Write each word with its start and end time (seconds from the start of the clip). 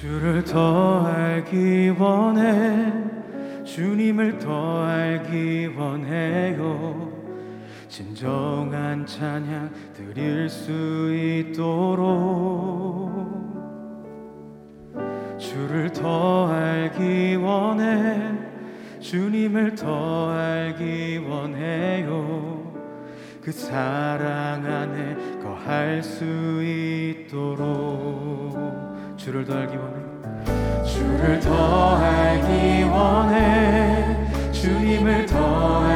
주를 0.00 0.42
더 0.44 1.06
알기 1.08 1.90
원해. 1.98 2.90
주님을 3.64 4.38
더 4.38 4.82
알기 4.86 5.74
원해요. 5.76 7.12
진정한 7.86 9.04
찬양 9.04 9.70
드릴 9.92 10.48
수 10.48 11.12
있도록. 11.52 13.10
주를 15.36 15.92
더 15.92 16.48
알기 16.48 17.36
원해. 17.36 18.32
주님을 19.00 19.74
더 19.74 20.30
알기 20.30 21.18
원해요. 21.28 22.72
그 23.42 23.52
사랑 23.52 24.64
안에 24.64 25.40
거할 25.42 26.02
수 26.02 26.24
있도록. 26.64 28.00
주를 29.18 29.44
더 29.44 29.58
알기 29.58 29.76
원해 29.76 29.89
주를 31.00 31.40
더 31.40 31.96
알기 31.96 32.82
원해. 32.82 34.04
주님을 34.52 35.24
더 35.24 35.89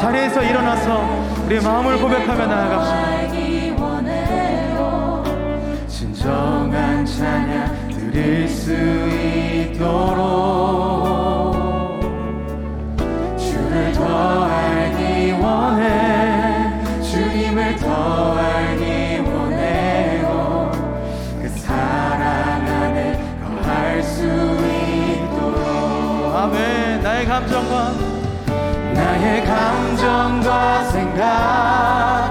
자리에서 0.00 0.42
일어나서 0.42 1.44
우리의 1.44 1.60
마음을 1.60 2.00
고백하며 2.00 2.46
나아갑시다. 2.46 3.20
진정한 5.86 7.04
찬양 7.04 7.88
드릴 7.90 8.48
수 8.48 8.72
있도록 9.72 10.16
주를 13.36 13.92
더 13.92 14.44
알기 14.44 15.32
원해 15.32 16.80
주님을 17.02 17.76
더 17.76 18.38
알기 18.38 19.20
그 27.22 27.26
감정과 27.26 28.09
나의 29.20 29.44
감정과 29.44 30.84
생각 30.84 32.29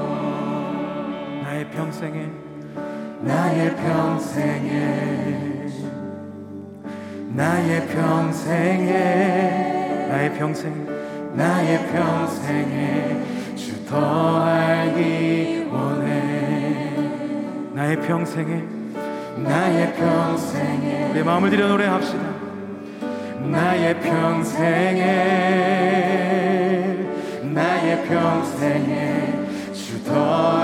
나의 1.42 1.68
평생에 1.70 2.30
나의 3.20 3.74
평생에 3.76 5.34
나의 7.30 7.86
평생에 7.88 8.92
나의 10.08 10.34
평생 10.34 11.03
나의 11.34 11.86
평생에 11.92 13.24
주 13.56 13.84
더 13.86 14.42
알기 14.42 15.68
원해. 15.70 16.96
나의 17.74 18.00
평생에 18.00 18.62
나의 19.36 19.94
평생에 19.94 21.12
내 21.12 21.22
마음을 21.22 21.50
들여 21.50 21.68
노래합시다. 21.68 22.18
나의 23.42 24.00
평생에 24.00 25.04
나의 27.42 28.04
평생에 28.06 29.32
주더 29.72 30.56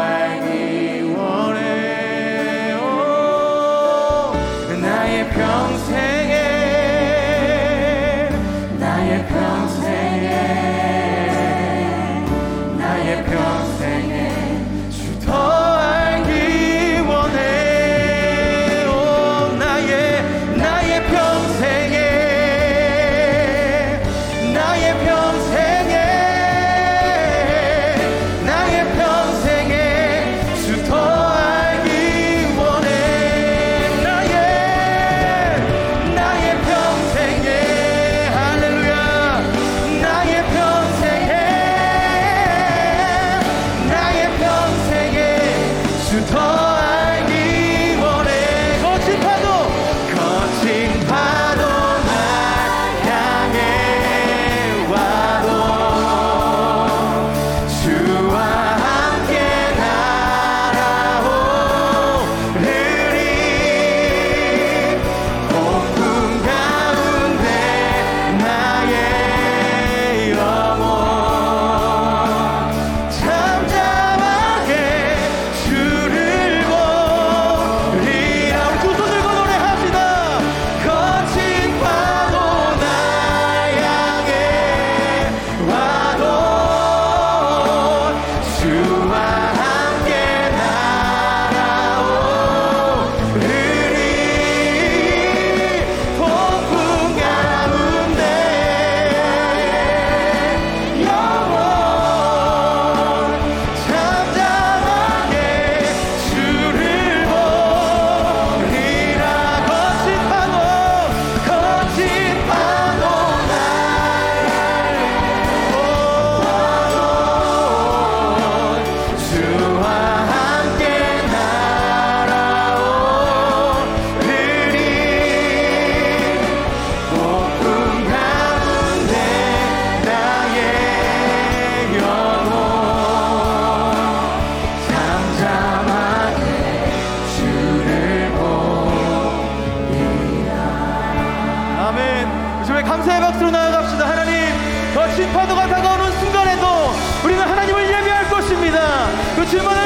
주문 149.51 149.80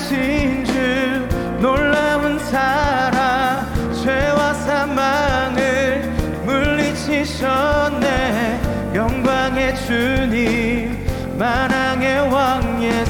하신 0.00 0.64
주 0.64 0.72
놀라운 1.60 2.38
사랑 2.38 3.66
죄와 4.02 4.54
사망을 4.54 6.00
물리치셨네. 6.46 8.08
영광의 8.94 9.76
주님 9.76 11.06
만왕의 11.36 12.32
왕 12.32 12.82
예수. 12.82 13.09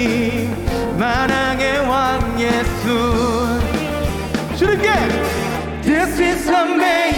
하나님 0.00 0.98
만왕의 0.98 1.80
왕 1.80 2.40
예수 2.40 3.60
주님께 4.56 4.88
This 5.82 6.20
is 6.22 6.48
amazing 6.48 7.09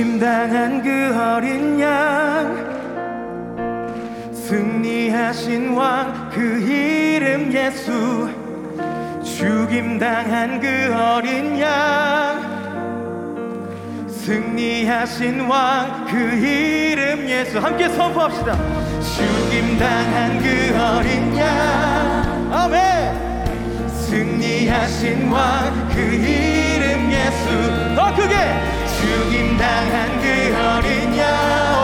죽임당한 0.00 0.82
그 0.82 1.14
어린 1.14 1.78
양. 1.78 2.56
승리하신 4.32 5.74
왕 5.74 6.30
그 6.32 6.40
이름 6.40 7.52
예수. 7.52 8.30
죽임당한 9.22 10.58
그 10.58 10.94
어린 10.94 11.60
양. 11.60 12.40
승리하신 14.08 15.40
왕 15.40 16.06
그 16.06 16.16
이름 16.16 17.28
예수. 17.28 17.58
함께 17.58 17.86
선포합시다. 17.90 18.56
죽임당한 19.02 20.38
그 20.38 20.78
어린 20.82 21.36
양. 21.36 22.50
아멘. 22.50 23.86
승리하신 23.90 25.28
왕 25.30 25.88
그 25.90 26.00
이름 26.00 27.12
예수. 27.12 27.94
더 27.94 28.14
크게. 28.16 28.80
죽임 29.00 29.56
당한 29.56 30.20
그 30.20 30.54
어린 30.54 31.16
양 31.16 31.79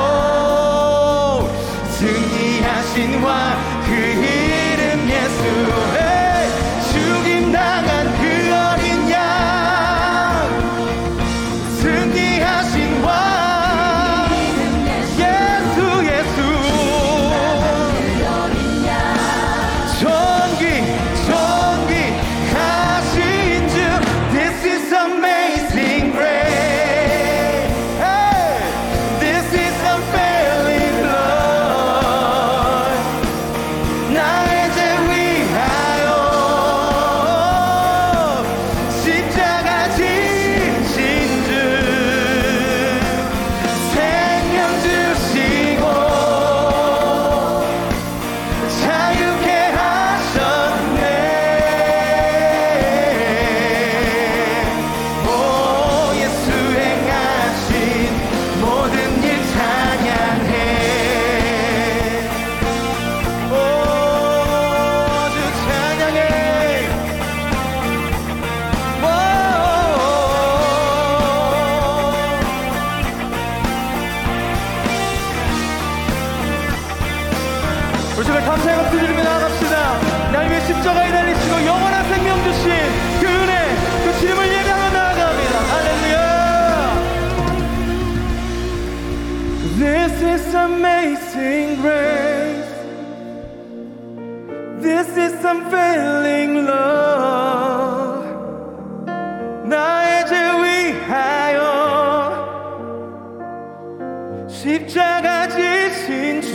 십자가 104.66 105.46
지신 105.46 106.42
주 106.42 106.50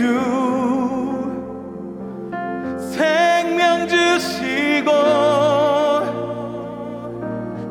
생명 2.94 3.88
주시고 3.88 4.92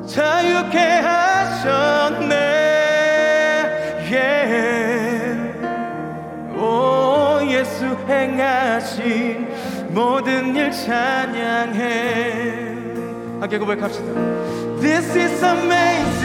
자유케 0.07 0.79
하셨네. 0.79 2.25
예. 4.13 4.51
행하신 8.09 9.47
모든 9.91 10.57
일 10.57 10.71
찬양해. 10.73 11.83
함께 13.41 13.59
고백합시다. 13.59 14.07
This 14.81 15.15
is 15.19 15.45
amazing. 15.45 16.20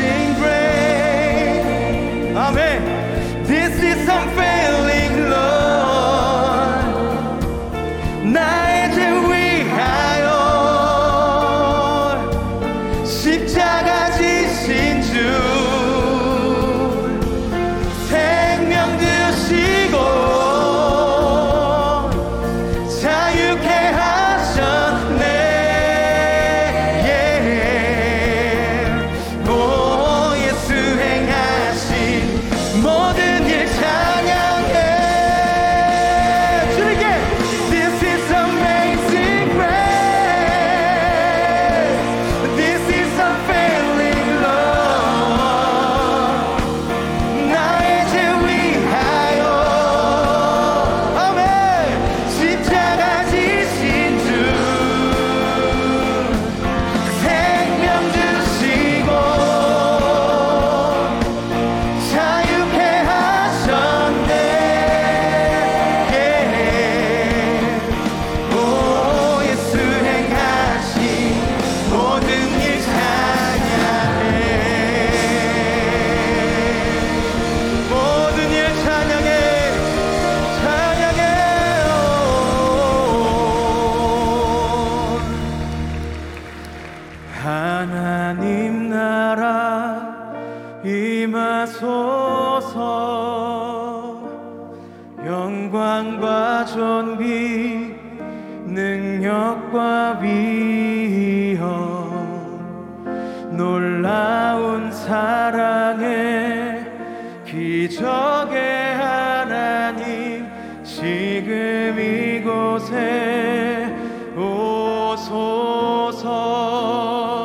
기적의 107.87 108.95
하나님 108.95 110.47
지금 110.83 111.95
이곳에 111.99 113.95
오소서. 114.35 115.45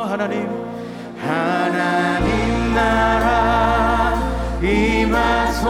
하나님 0.09 0.49
하나님 1.21 2.73
나라 2.73 4.19
임하소서. 4.63 5.61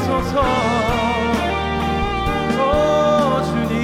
하소서 0.00 0.40
오 2.56 2.62
주님. 3.44 3.76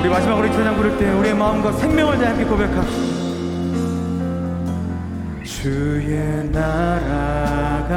우리 0.00 0.08
마지막으로 0.08 0.50
찬양 0.52 0.76
부를 0.76 0.98
때 0.98 1.08
우리의 1.12 1.34
마음과 1.34 1.70
생명을 1.72 2.18
다 2.18 2.30
함께 2.30 2.44
고백합시다. 2.44 3.06
주의 5.44 6.48
나라가 6.50 7.94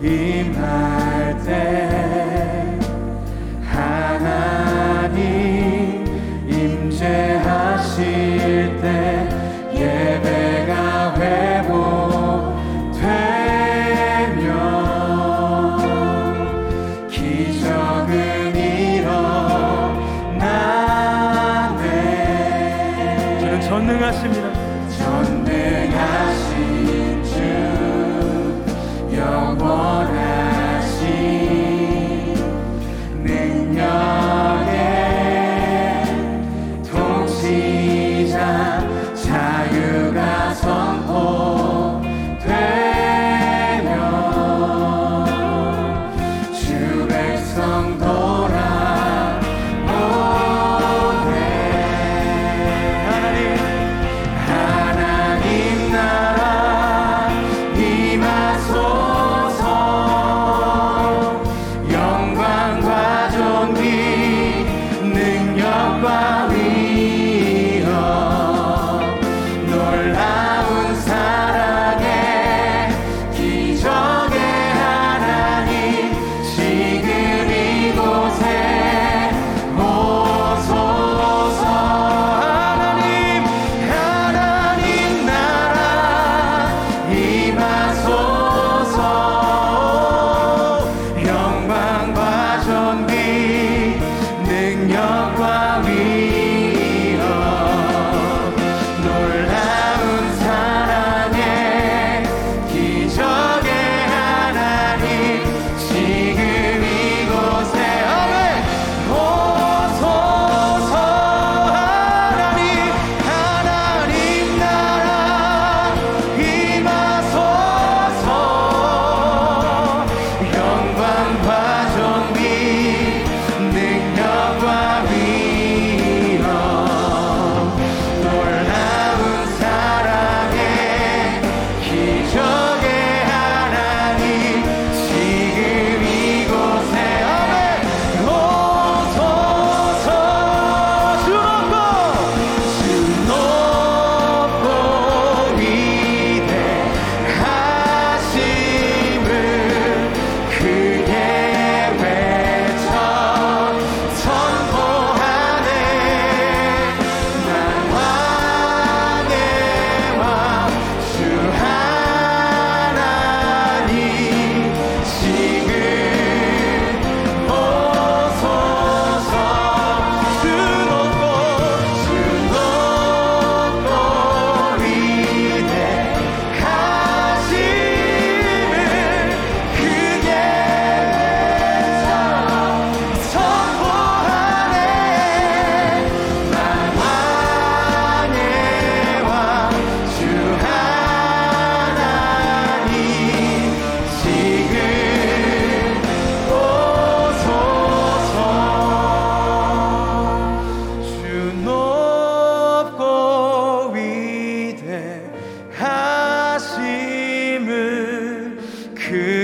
임할 0.00 1.38
때 1.44 2.78
하나님 3.66 5.14
임재하시 6.48 8.33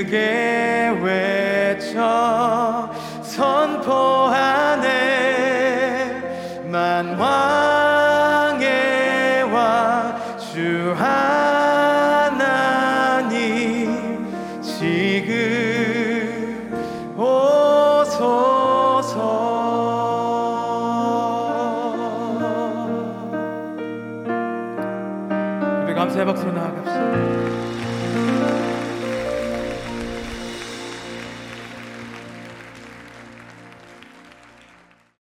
again. 0.01 0.40